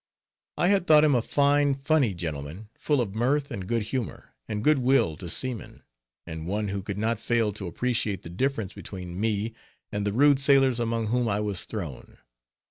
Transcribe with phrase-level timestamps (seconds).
[0.57, 4.63] I had thought him a fine, funny gentleman, full of mirth and good humor, and
[4.63, 5.83] good will to seamen,
[6.25, 9.53] and one who could not fail to appreciate the difference between me
[9.91, 12.17] and the rude sailors among whom I was thrown.